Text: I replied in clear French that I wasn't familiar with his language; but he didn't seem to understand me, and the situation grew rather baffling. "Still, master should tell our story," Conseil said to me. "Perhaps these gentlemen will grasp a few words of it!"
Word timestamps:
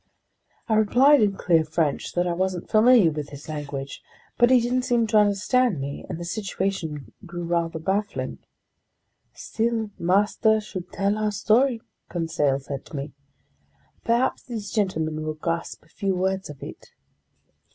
I 0.67 0.73
replied 0.73 1.21
in 1.21 1.37
clear 1.37 1.63
French 1.63 2.13
that 2.13 2.25
I 2.25 2.33
wasn't 2.33 2.67
familiar 2.71 3.11
with 3.11 3.29
his 3.29 3.47
language; 3.47 4.01
but 4.35 4.49
he 4.49 4.59
didn't 4.59 4.81
seem 4.81 5.05
to 5.05 5.17
understand 5.19 5.79
me, 5.79 6.07
and 6.09 6.19
the 6.19 6.25
situation 6.25 7.11
grew 7.27 7.43
rather 7.43 7.77
baffling. 7.77 8.39
"Still, 9.35 9.91
master 9.99 10.59
should 10.59 10.91
tell 10.91 11.19
our 11.19 11.31
story," 11.31 11.81
Conseil 12.09 12.57
said 12.57 12.83
to 12.85 12.95
me. 12.95 13.11
"Perhaps 14.03 14.45
these 14.45 14.71
gentlemen 14.71 15.21
will 15.23 15.35
grasp 15.35 15.83
a 15.85 15.87
few 15.87 16.15
words 16.15 16.49
of 16.49 16.63
it!" 16.63 16.93